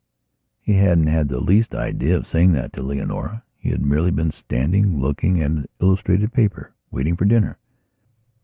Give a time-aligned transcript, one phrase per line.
[0.63, 3.43] He hadn't had the least idea of saying that to Leonora.
[3.59, 7.59] He had merely been standing, looking at an illustrated paper, waiting for dinner.